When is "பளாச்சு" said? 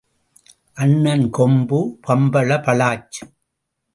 2.65-3.23